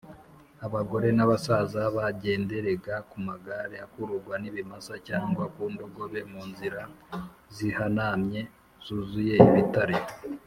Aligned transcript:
Abagore 0.65 1.07
n’abasaza 1.17 1.81
bagenderega 1.95 2.95
ku 3.09 3.17
magare 3.27 3.75
akururwa 3.85 4.33
n’ibimasa 4.39 4.93
cyangwa 5.07 5.43
ku 5.53 5.63
ndogobe 5.73 6.19
mu 6.31 6.41
nzira 6.49 6.81
zihanamye 7.55 8.41
zuzuye 8.85 9.35
ibitare 9.49 9.97